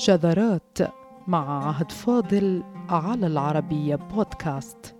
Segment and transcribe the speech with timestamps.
[0.00, 0.78] شذرات
[1.26, 4.96] مع عهد فاضل على العربية بودكاست.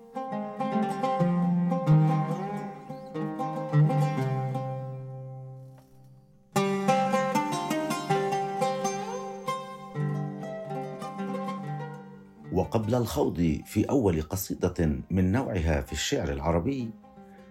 [12.53, 16.91] وقبل الخوض في أول قصيدة من نوعها في الشعر العربي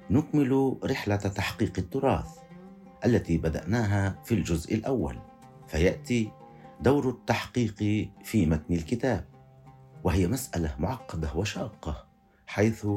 [0.10, 2.38] نكمل رحلة تحقيق التراث
[3.06, 5.16] التي بدأناها في الجزء الأول
[5.68, 6.39] فيأتي
[6.82, 7.76] دور التحقيق
[8.24, 9.26] في متن الكتاب
[10.04, 12.06] وهي مسألة معقدة وشاقة
[12.48, 12.88] حيث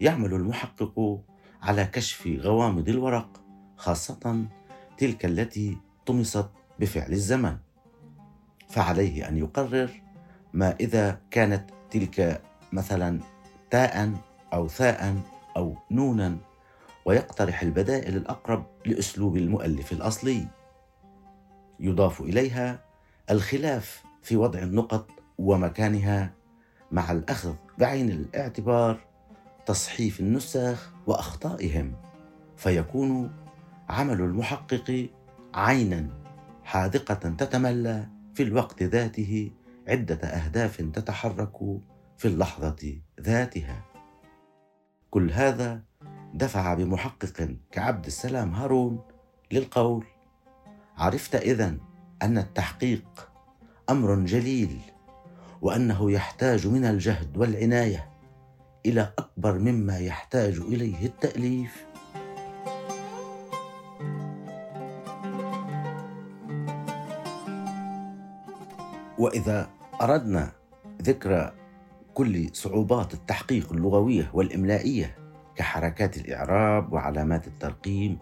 [0.00, 1.20] يعمل المحقق
[1.62, 3.42] على كشف غوامض الورق
[3.76, 4.46] خاصة
[4.98, 6.46] تلك التي طمست
[6.80, 7.56] بفعل الزمن
[8.68, 10.02] فعليه أن يقرر
[10.52, 13.20] ما إذا كانت تلك مثلا
[13.70, 14.12] تاء
[14.52, 15.22] أو ثاء
[15.56, 16.38] أو نونا
[17.04, 20.48] ويقترح البدائل الأقرب لأسلوب المؤلف الأصلي.
[21.80, 22.89] يضاف إليها
[23.30, 26.34] الخلاف في وضع النقط ومكانها
[26.92, 29.00] مع الأخذ بعين الاعتبار
[29.66, 31.94] تصحيف النساخ وأخطائهم
[32.56, 33.32] فيكون
[33.88, 35.10] عمل المحقق
[35.54, 36.08] عينا
[36.64, 39.50] حاذقة تتملى في الوقت ذاته
[39.88, 41.80] عدة أهداف تتحرك
[42.16, 43.84] في اللحظة ذاتها.
[45.10, 45.82] كل هذا
[46.34, 49.00] دفع بمحقق كعبد السلام هارون
[49.52, 50.06] للقول
[50.96, 51.89] عرفت إذن
[52.22, 53.28] أن التحقيق
[53.90, 54.80] أمر جليل
[55.62, 58.10] وأنه يحتاج من الجهد والعناية
[58.86, 61.86] إلى أكبر مما يحتاج إليه التأليف.
[69.18, 69.70] وإذا
[70.02, 70.52] أردنا
[71.02, 71.52] ذكر
[72.14, 75.16] كل صعوبات التحقيق اللغوية والإملائية
[75.56, 78.18] كحركات الإعراب وعلامات الترقيم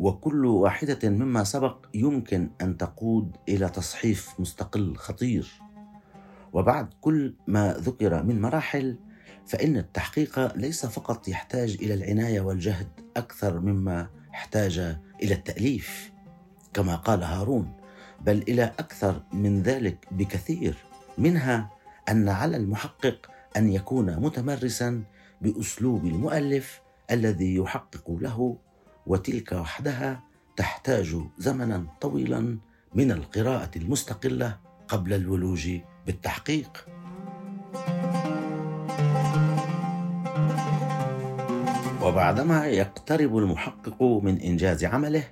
[0.00, 5.60] وكل واحدة مما سبق يمكن أن تقود إلى تصحيف مستقل خطير.
[6.52, 8.96] وبعد كل ما ذكر من مراحل
[9.46, 14.78] فإن التحقيق ليس فقط يحتاج إلى العناية والجهد أكثر مما احتاج
[15.22, 16.12] إلى التأليف
[16.72, 17.72] كما قال هارون
[18.20, 20.76] بل إلى أكثر من ذلك بكثير.
[21.18, 21.70] منها
[22.08, 25.02] أن على المحقق أن يكون متمرسا
[25.40, 28.56] بأسلوب المؤلف الذي يحقق له
[29.06, 30.20] وتلك وحدها
[30.56, 32.58] تحتاج زمنا طويلا
[32.94, 34.56] من القراءة المستقلة
[34.88, 35.70] قبل الولوج
[36.06, 36.86] بالتحقيق.
[42.02, 45.24] وبعدما يقترب المحقق من إنجاز عمله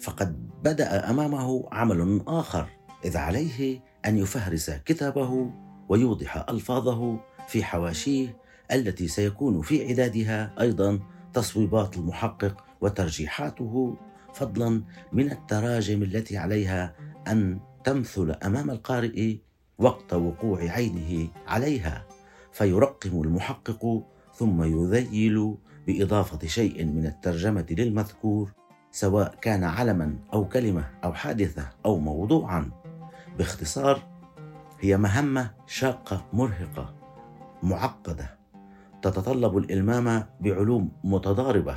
[0.00, 2.66] فقد بدأ أمامه عمل آخر
[3.04, 5.50] إذ عليه أن يفهرس كتابه
[5.88, 8.36] ويوضح ألفاظه في حواشيه
[8.72, 11.00] التي سيكون في عدادها أيضا
[11.34, 13.96] تصويبات المحقق وترجيحاته
[14.34, 14.82] فضلا
[15.12, 16.94] من التراجم التي عليها
[17.28, 19.36] أن تمثل أمام القارئ
[19.78, 22.06] وقت وقوع عينه عليها
[22.52, 24.02] فيرقم المحقق
[24.34, 25.56] ثم يذيل
[25.86, 28.52] بإضافة شيء من الترجمة للمذكور
[28.90, 32.70] سواء كان علما أو كلمة أو حادثة أو موضوعا.
[33.38, 34.02] باختصار
[34.80, 36.94] هي مهمة شاقة مرهقة
[37.62, 38.41] معقدة.
[39.02, 41.76] تتطلب الإلمام بعلوم متضاربة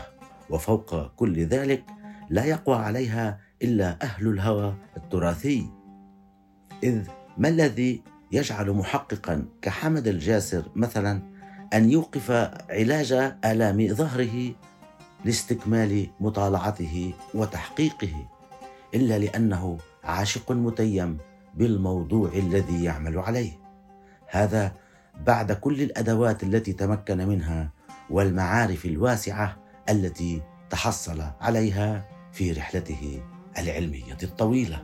[0.49, 1.83] وفوق كل ذلك
[2.29, 5.69] لا يقوى عليها إلا أهل الهوى التراثي.
[6.83, 11.21] إذ ما الذي يجعل محققا كحمد الجاسر مثلا
[11.73, 12.31] أن يوقف
[12.69, 13.13] علاج
[13.45, 14.53] آلام ظهره
[15.25, 18.27] لاستكمال مطالعته وتحقيقه
[18.95, 21.17] إلا لأنه عاشق متيم
[21.55, 23.51] بالموضوع الذي يعمل عليه؟
[24.27, 24.71] هذا
[25.23, 27.71] بعد كل الأدوات التي تمكن منها
[28.09, 29.57] والمعارف الواسعة
[29.89, 33.21] التي تحصل عليها في رحلته
[33.57, 34.83] العلمية الطويلة.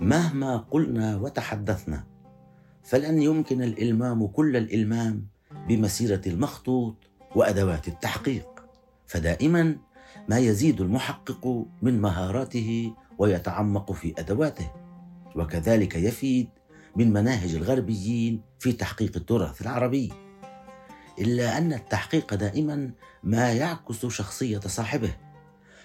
[0.00, 2.04] مهما قلنا وتحدثنا
[2.82, 5.26] فلن يمكن الإلمام كل الإلمام
[5.68, 6.96] بمسيرة المخطوط
[7.36, 8.48] وأدوات التحقيق.
[9.06, 9.76] فدائما
[10.28, 14.70] ما يزيد المحقق من مهاراته ويتعمق في أدواته.
[15.36, 16.48] وكذلك يفيد
[16.96, 20.12] من مناهج الغربيين في تحقيق التراث العربي.
[21.18, 22.90] إلا أن التحقيق دائما
[23.22, 25.14] ما يعكس شخصية صاحبه.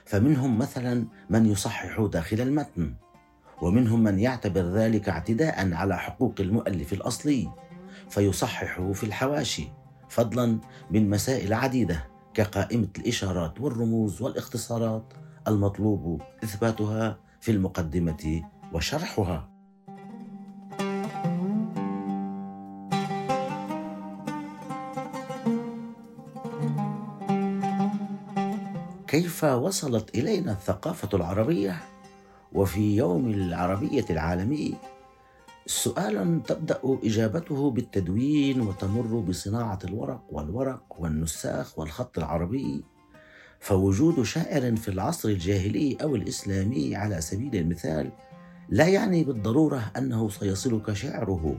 [0.05, 2.93] فمنهم مثلا من يصحح داخل المتن
[3.61, 7.51] ومنهم من يعتبر ذلك اعتداء على حقوق المؤلف الأصلي
[8.09, 9.67] فيصححه في الحواشي
[10.09, 10.59] فضلا
[10.91, 15.13] من مسائل عديدة كقائمة الإشارات والرموز والاختصارات
[15.47, 18.41] المطلوب إثباتها في المقدمة
[18.73, 19.49] وشرحها.
[29.07, 31.83] كيف وصلت إلينا الثقافة العربية؟
[32.53, 34.73] وفي يوم العربية العالمي
[35.65, 42.83] سؤال تبدأ إجابته بالتدوين وتمر بصناعة الورق والورق والنساخ والخط العربي.
[43.59, 48.11] فوجود شاعر في العصر الجاهلي أو الإسلامي على سبيل المثال
[48.69, 51.57] لا يعني بالضرورة أنه سيصلك شعره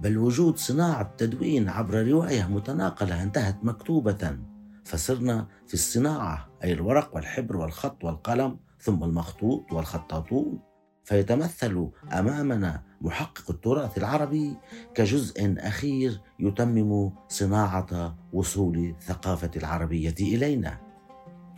[0.00, 4.38] بل وجود صناعة تدوين عبر رواية متناقلة انتهت مكتوبة
[4.84, 10.58] فصرنا في الصناعة أي الورق والحبر والخط والقلم ثم المخطوط والخطاطون.
[11.04, 14.56] فيتمثل أمامنا محقق التراث العربي
[14.94, 20.91] كجزء أخير يتمم صناعة وصول الثقافه العربية إلينا.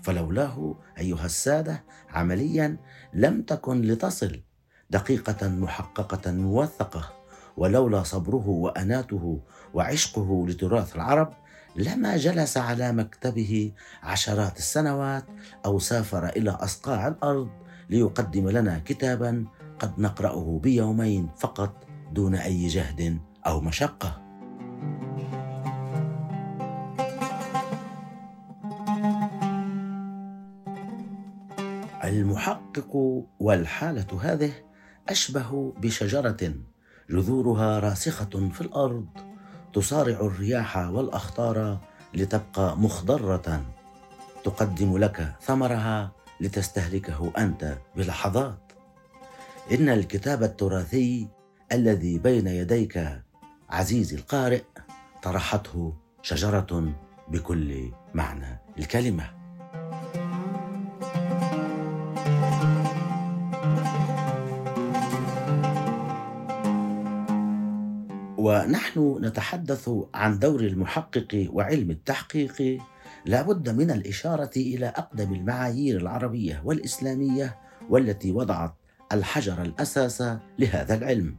[0.04, 2.76] فلولاه أيها السادة عمليا
[3.14, 4.42] لم تكن لتصل
[4.90, 7.12] دقيقة محققة موثقة
[7.56, 9.40] ولولا صبره وأناته
[9.74, 11.32] وعشقه لتراث العرب
[11.76, 13.72] لما جلس على مكتبه
[14.02, 15.24] عشرات السنوات
[15.66, 17.48] أو سافر إلى أصقاع الأرض
[17.90, 19.44] ليقدم لنا كتابا
[19.78, 24.23] قد نقرأه بيومين فقط دون أي جهد أو مشقة.
[32.08, 32.96] المحقق
[33.40, 34.52] والحالة هذه
[35.08, 36.54] أشبه بشجرة
[37.10, 39.06] جذورها راسخة في الأرض
[39.74, 41.78] تصارع الرياح والأخطار
[42.14, 43.64] لتبقى مخضرة.
[44.44, 48.72] تقدم لك ثمرها لتستهلكه أنت بلحظات.
[49.72, 51.28] إن الكتاب التراثي
[51.72, 53.22] الذي بين يديك
[53.70, 54.62] عزيزي القارئ
[55.22, 56.92] طرحته شجرة
[57.28, 59.43] بكل معنى الكلمة.
[68.44, 72.82] ونحن نتحدث عن دور المحقق وعلم التحقيق
[73.26, 77.58] لابد من الإشارة إلى أقدم المعايير العربية والإسلامية
[77.90, 78.74] والتي وضعت
[79.12, 80.22] الحجر الأساس
[80.58, 81.36] لهذا العلم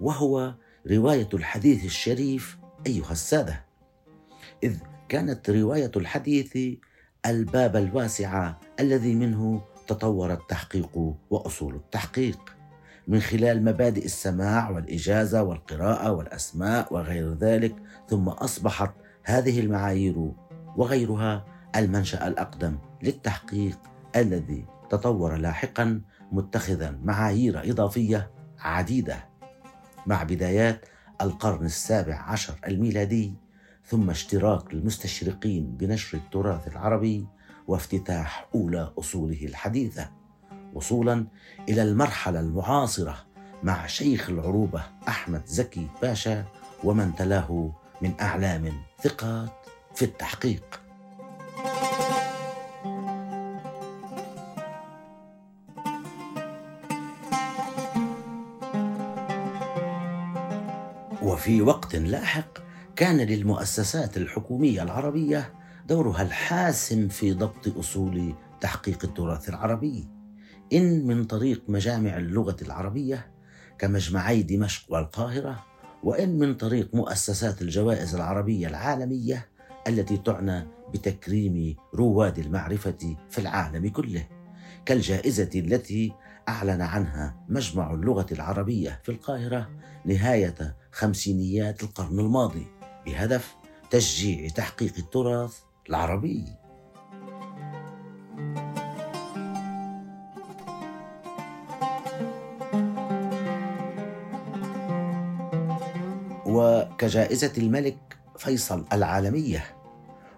[0.00, 0.54] وهو
[0.90, 3.64] رواية الحديث الشريف أيها السادة.
[4.62, 4.76] إذ
[5.08, 6.58] كانت رواية الحديث
[7.26, 12.59] الباب الواسع الذي منه تطور التحقيق وأصول التحقيق.
[13.10, 17.76] من خلال مبادئ السماع والإجازة والقراءة والأسماء وغير ذلك
[18.08, 18.92] ثم أصبحت
[19.24, 20.32] هذه المعايير
[20.76, 21.44] وغيرها
[21.76, 23.78] المنشأ الأقدم للتحقيق
[24.16, 26.00] الذي تطور لاحقا
[26.32, 29.28] متخذا معايير إضافية عديدة.
[30.06, 30.86] مع بدايات
[31.20, 33.34] القرن السابع عشر الميلادي
[33.84, 37.26] ثم اشتراك المستشرقين بنشر التراث العربي
[37.68, 40.19] وافتتاح أولى أصوله الحديثة.
[40.74, 41.26] وصولا
[41.68, 43.16] إلى المرحلة المعاصرة
[43.62, 46.44] مع شيخ العروبة أحمد زكي باشا
[46.84, 47.72] ومن تلاه
[48.02, 48.72] من أعلام
[49.02, 50.80] ثقات في التحقيق.
[61.22, 62.58] وفي وقت لاحق
[62.96, 65.54] كان للمؤسسات الحكومية العربية
[65.88, 70.19] دورها الحاسم في ضبط أصول تحقيق التراث العربي.
[70.72, 73.30] إن من طريق مجامع اللغة العربية
[73.78, 75.64] كمجمعي دمشق والقاهرة
[76.02, 79.48] وإن من طريق مؤسسات الجوائز العربية العالمية
[79.88, 84.26] التي تعنى بتكريم رواد المعرفة في العالم كله
[84.86, 86.12] كالجائزة التي
[86.48, 89.70] أعلن عنها مجمع اللغة العربية في القاهرة
[90.04, 92.66] نهاية خمسينيات القرن الماضي
[93.06, 93.54] بهدف
[93.90, 95.58] تشجيع تحقيق التراث
[95.88, 96.44] العربي.
[106.50, 109.64] وكجائزة الملك فيصل العالمية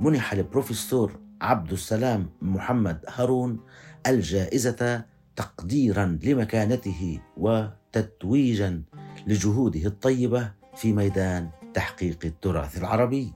[0.00, 3.60] منح البروفيسور عبد السلام محمد هارون
[4.06, 5.04] الجائزة
[5.36, 8.82] تقديرا لمكانته وتتويجا
[9.26, 13.32] لجهوده الطيبة في ميدان تحقيق التراث العربي.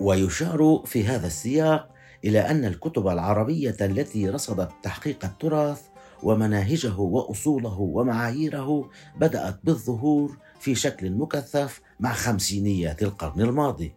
[0.00, 1.90] ويشار في هذا السياق
[2.24, 5.82] إلى أن الكتب العربية التي رصدت تحقيق التراث
[6.22, 13.94] ومناهجه وأصوله ومعاييره بدأت بالظهور في شكل مكثف مع خمسينيات القرن الماضي.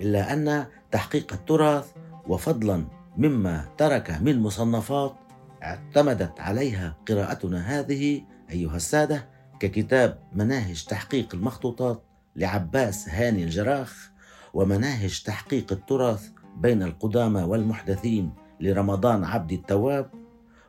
[0.00, 1.86] إلا أن تحقيق التراث
[2.28, 2.84] وفضلا
[3.16, 5.14] مما ترك من مصنفات
[5.62, 9.28] اعتمدت عليها قراءتنا هذه أيها السادة
[9.60, 12.02] ككتاب مناهج تحقيق المخطوطات
[12.36, 14.10] لعباس هاني الجراخ
[14.54, 20.10] ومناهج تحقيق التراث بين القدامى والمحدثين لرمضان عبد التواب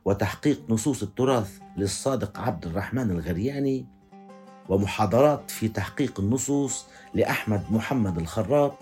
[0.06, 3.86] وتحقيق نصوص التراث للصادق عبد الرحمن الغرياني
[4.70, 8.74] ومحاضرات في تحقيق النصوص لأحمد محمد الخراط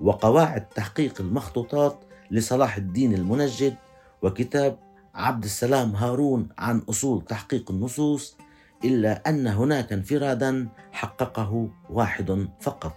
[0.00, 1.98] وقواعد تحقيق المخطوطات
[2.30, 3.76] لصلاح الدين المنجد
[4.22, 4.78] وكتاب
[5.16, 8.36] عبد السلام هارون عن أصول تحقيق النصوص
[8.84, 12.92] إلا أن هناك انفرادا حققه واحد فقط.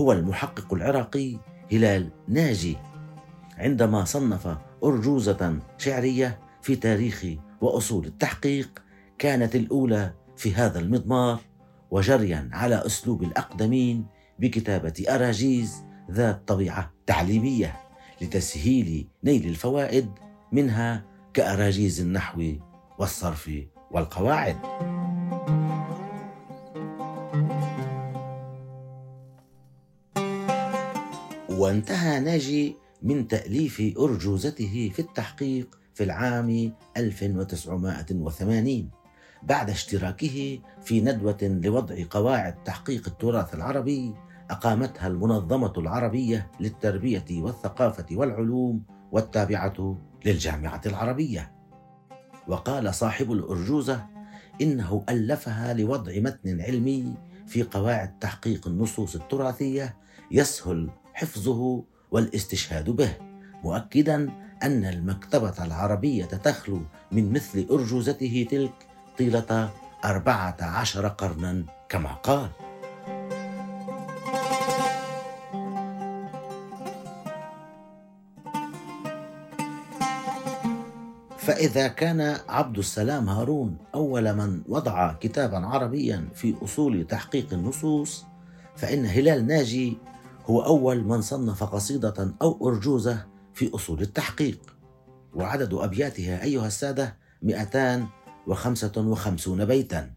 [0.00, 1.38] هو المحقق العراقي
[1.72, 2.76] هلال ناجي.
[3.58, 7.26] عندما صنف أرجوزة شعرية في تاريخ
[7.60, 8.82] وأصول التحقيق
[9.18, 11.40] كانت الأولى في هذا المضمار
[11.90, 14.06] وجريا على أسلوب الأقدمين
[14.38, 17.76] بكتابة أراجيز ذات طبيعة تعليمية
[18.20, 20.10] لتسهيل نيل الفوائد
[20.52, 22.52] منها كأراجيز النحو
[22.98, 23.50] والصرف
[23.90, 24.56] والقواعد.
[31.48, 38.90] وانتهى ناجي من تأليف أرجوزته في التحقيق في العام 1980
[39.42, 44.14] بعد اشتراكه في ندوة لوضع قواعد تحقيق التراث العربي
[44.50, 51.52] أقامتها المنظمة العربية للتربية والثقافة والعلوم والتابعة للجامعة العربية.
[52.48, 54.06] وقال صاحب الأرجوزة
[54.60, 57.14] إنه ألفها لوضع متن علمي
[57.46, 59.96] في قواعد تحقيق النصوص التراثية
[60.30, 63.12] يسهل حفظه والاستشهاد به
[63.64, 64.30] مؤكدا
[64.62, 66.80] أن المكتبة العربية تخلو
[67.12, 68.86] من مثل أرجوزته تلك
[69.18, 69.70] طيلة
[70.04, 72.48] أربعة عشر قرنا كما قال
[81.46, 88.24] فإذا كان عبد السلام هارون أول من وضع كتابا عربيا في أصول تحقيق النصوص
[88.76, 89.98] فإن هلال ناجي
[90.46, 94.58] هو أول من صنف قصيدة أو أرجوزة في أصول التحقيق.
[95.34, 100.10] وعدد أبياتها أيها السادة 255 بيتا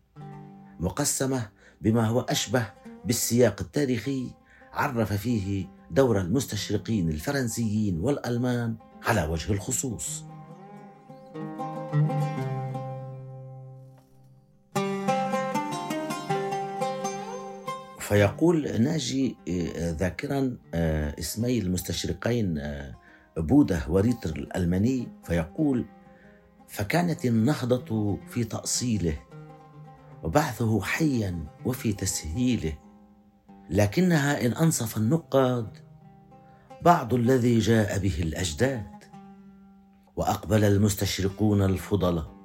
[0.80, 1.50] مقسمة
[1.82, 2.66] بما هو أشبه
[3.06, 4.32] بالسياق التاريخي
[4.74, 10.29] عرف فيه دور المستشرقين الفرنسيين والألمان على وجه الخصوص.
[18.10, 22.96] فيقول ناجي آه، ذاكرا آه، اسمي المستشرقين آه،
[23.38, 25.86] بوده وريتر الألماني فيقول
[26.68, 29.20] فكانت النهضة في تأصيله
[30.24, 32.78] وبعثه حيا وفي تسهيله
[33.70, 35.78] لكنها إن أنصف النقاد
[36.82, 39.04] بعض الذي جاء به الأجداد
[40.16, 42.36] وأقبل المستشرقون الفضلاء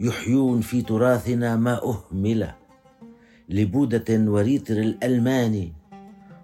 [0.00, 2.63] يحيون في تراثنا ما أهمل.
[3.48, 5.72] لبودة وريتر الألماني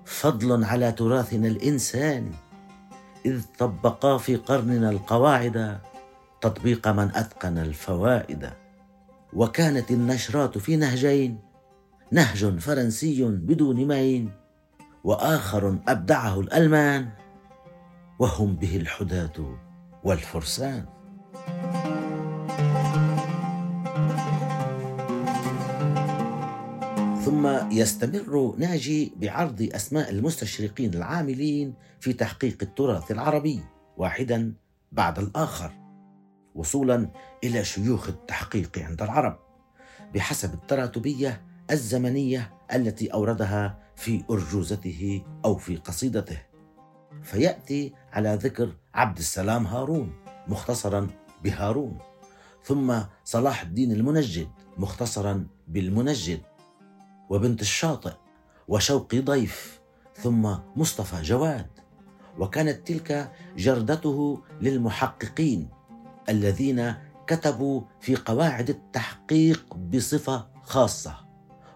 [0.05, 2.35] فضل على تراثنا الإنساني
[3.27, 5.79] إذ طبقا في قرننا القواعد
[6.41, 8.51] تطبيق من أتقن الفوائد.
[9.33, 11.39] وكانت النشرات في نهجين
[12.13, 14.31] نهج فرنسي بدون مين
[15.05, 17.09] وآخر أبدعه الألمان
[18.19, 19.59] وهم به الحداة
[20.05, 21.00] والفرسان.
[27.31, 33.61] ثم يستمر ناجي بعرض أسماء المستشرقين العاملين في تحقيق التراث العربي
[33.97, 34.53] واحدا
[34.93, 35.73] بعد الآخر
[36.55, 37.11] وصولا
[37.45, 39.39] إلى شيوخ التحقيق عند العرب
[40.15, 46.39] بحسب التراتبية الزمنية التي أوردها في أرجوزته أو في قصيدته.
[47.23, 50.13] فيأتي على ذكر عبد السلام هارون
[50.49, 51.09] مختصرا
[51.45, 51.99] بهارون
[52.65, 52.95] ثم
[53.25, 56.50] صلاح الدين المنجد مختصرا بالمنجد.
[57.31, 58.13] وبنت الشاطئ
[58.69, 59.81] وشوقي ضيف
[60.15, 61.67] ثم مصطفى جواد.
[62.39, 65.69] وكانت تلك جردته للمحققين
[66.29, 66.95] الذين
[67.27, 71.15] كتبوا في قواعد التحقيق بصفة خاصة.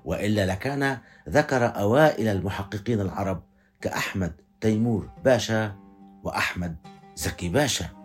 [0.05, 3.43] وإلا لكان ذكر أوائل المحققين العرب
[3.81, 5.77] كأحمد تيمور باشا
[6.23, 6.77] وأحمد
[7.17, 8.04] زكي باشا.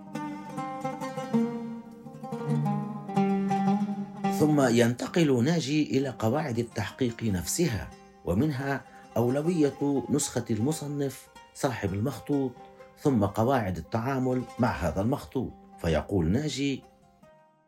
[4.40, 7.90] ثم ينتقل ناجي إلى قواعد التحقيق نفسها
[8.26, 8.82] ومنها
[9.18, 12.52] أولوية نسخة المصنف صاحب المخطوط
[13.00, 15.54] ثم قواعد التعامل مع هذا المخطوط.
[15.82, 16.84] فيقول ناجي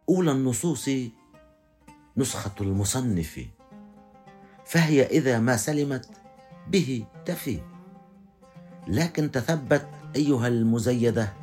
[0.10, 0.90] أولى النصوص
[2.18, 3.48] نسخة المصنف
[4.66, 6.10] فهي إذا ما سلمت
[6.68, 7.60] به تفي.
[8.88, 11.34] لكن تثبت أيها المزيدة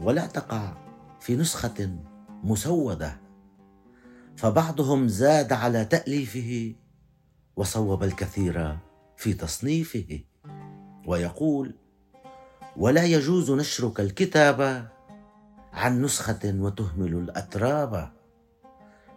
[0.00, 0.72] ولا تقع
[1.20, 1.96] في نسخة
[2.44, 3.29] مسودة.
[4.36, 6.74] فبعضهم زاد على تأليفه
[7.56, 8.76] وصوب الكثير
[9.16, 10.20] في تصنيفه
[11.06, 11.74] ويقول
[12.76, 14.88] ولا يجوز نشرك الكتاب
[15.72, 18.12] عن نسخة وتهمل الأتراب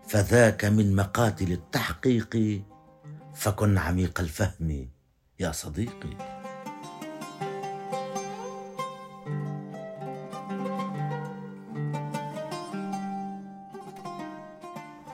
[0.08, 2.62] فذاك من مقاتل التحقيق
[3.34, 4.89] فكن عميق الفهم
[5.39, 6.32] يا صديقي.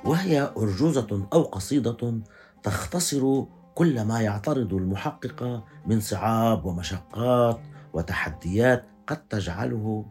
[0.09, 2.21] وهي أرجوزة أو قصيدة
[2.63, 3.43] تختصر
[3.75, 7.59] كل ما يعترض المحقق من صعاب ومشقات
[7.93, 10.05] وتحديات قد تجعله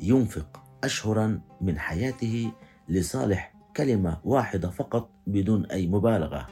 [0.00, 2.52] ينفق أشهرا من حياته
[2.88, 6.46] لصالح كلمة واحدة فقط بدون أي مبالغة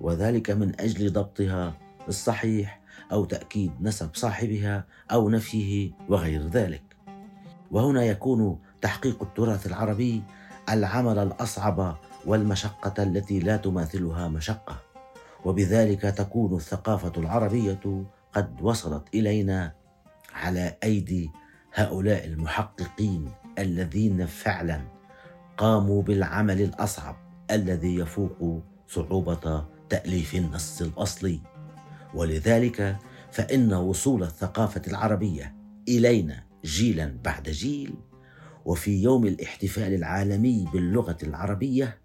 [0.00, 1.74] وذلك من أجل ضبطها
[2.08, 2.80] الصحيح
[3.12, 6.82] أو تأكيد نسب صاحبها أو نفيه وغير ذلك.
[7.70, 10.22] وهنا يكون تحقيق التراث العربي
[10.68, 11.96] العمل الأصعب
[12.26, 14.80] والمشقة التي لا تماثلها مشقة.
[15.44, 19.72] وبذلك تكون الثقافة العربية قد وصلت إلينا
[20.34, 21.30] على أيدي
[21.74, 24.80] هؤلاء المحققين الذين فعلا
[25.56, 27.16] قاموا بالعمل الأصعب
[27.50, 31.40] الذي يفوق صعوبة تأليف النص الأصلي.
[32.14, 32.96] ولذلك
[33.30, 35.54] فإن وصول الثقافة العربية
[35.88, 37.94] إلينا جيلا بعد جيل
[38.64, 41.98] وفي يوم الاحتفال العالمي باللغة العربية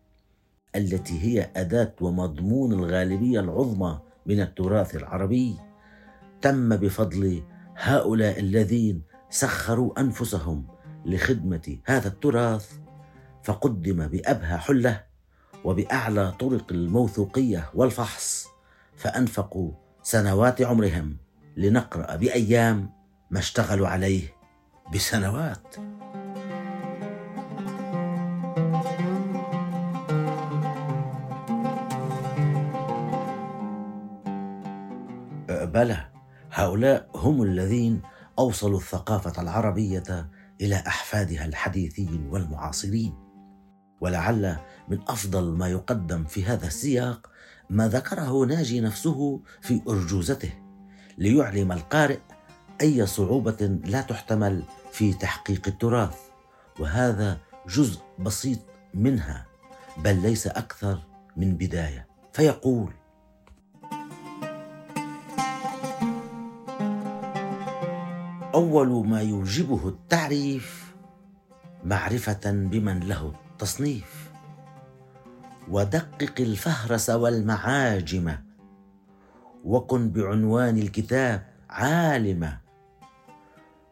[0.75, 5.55] التي هي اداه ومضمون الغالبية العظمى من التراث العربي
[6.41, 7.43] تم بفضل
[7.75, 10.67] هؤلاء الذين سخروا أنفسهم
[11.05, 12.71] لخدمة هذا التراث
[13.43, 15.03] فقدم بأبهى حلة
[15.63, 18.47] وبأعلى طرق الموثوقية والفحص
[18.95, 19.71] فأنفقوا
[20.03, 21.17] سنوات عمرهم
[21.57, 22.89] لنقرأ بأيام
[23.31, 24.33] ما اشتغلوا عليه
[24.93, 25.75] بسنوات.
[35.67, 36.09] بلى
[36.51, 38.01] هؤلاء هم الذين
[38.39, 40.29] أوصلوا الثقافة العربية
[40.61, 43.13] إلى أحفادها الحديثين والمعاصرين.
[44.01, 44.57] ولعل
[44.89, 47.29] من أفضل ما يقدم في هذا السياق
[47.69, 50.53] ما ذكره ناجي نفسه في أرجوزته
[51.17, 52.19] ليعلم القارئ
[52.81, 56.17] أي صعوبة لا تحتمل في تحقيق التراث.
[56.79, 58.59] وهذا جزء بسيط
[58.93, 59.45] منها
[59.97, 60.99] بل ليس أكثر
[61.37, 62.07] من بداية.
[62.33, 62.93] فيقول
[68.57, 70.95] أول ما يوجبه التعريف
[71.83, 74.31] معرفة بمن له التصنيف.
[75.69, 78.35] ودقق الفهرس والمعاجم
[79.63, 82.57] وكن بعنوان الكتاب عالما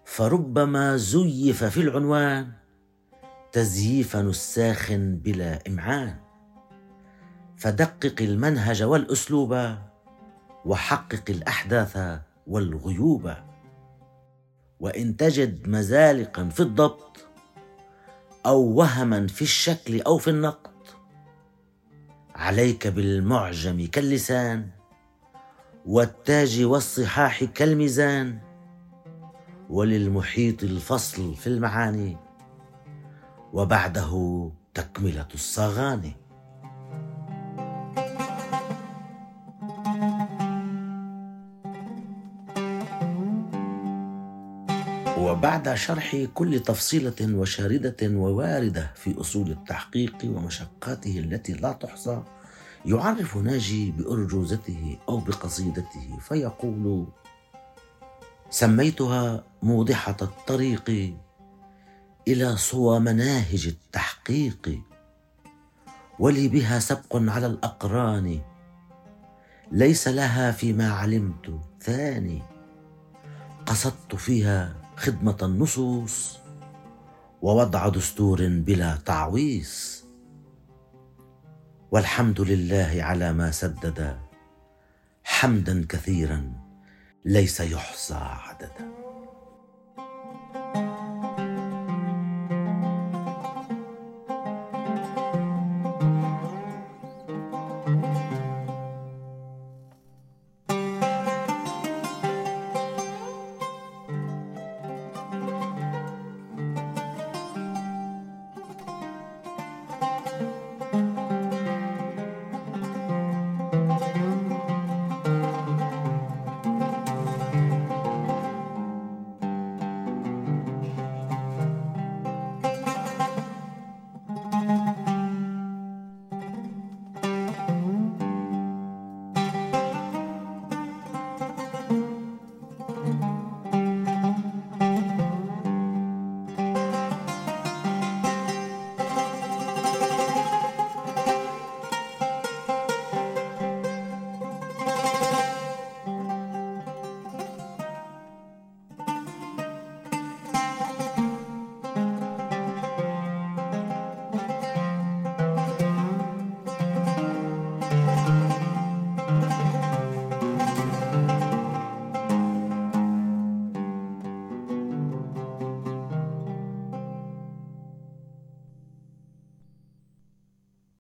[0.06, 2.52] فربما زيف في العنوان
[3.52, 6.16] تزييف نساخ بلا إمعان.
[7.58, 9.76] فدقق المنهج والأسلوب
[10.66, 13.34] وحقق الأحداث والغيوب.
[14.80, 17.28] وإن تجد مزالقا في الضبط
[18.46, 20.72] أو وهما في الشكل أو في النقط
[22.36, 24.70] عليك بالمعجم كاللسان
[25.86, 28.40] والتاج والصحاح كالميزان
[29.70, 32.18] وللمحيط الفصل في المعاني
[33.54, 36.25] وبعده تكملة الصغاني.
[45.36, 52.24] وبعد شرح كل تفصيلة وشاردة وواردة في أصول التحقيق ومشقاته التي لا تحصى
[52.86, 57.08] يعرف ناجي بأرجوزته أو بقصيدته فيقول
[58.50, 61.16] سميتها موضحة الطريق
[62.28, 64.80] إلى صوى مناهج التحقيق
[66.20, 68.40] ولي بها سبق على الأقران
[69.72, 72.42] ليس لها فيما علمت ثاني
[73.66, 76.38] قصدت فيها خدمة النصوص
[77.42, 80.06] ووضع دستور بلا تعويص.
[81.92, 84.20] والحمد لله على ما سدد
[85.24, 86.52] حمدا كثيرا
[87.26, 89.05] ليس يحصى عددا.